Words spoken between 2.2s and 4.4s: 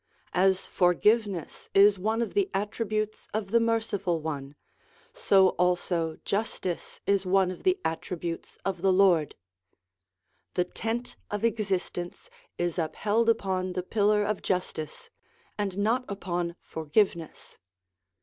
of the attributes of the Merciful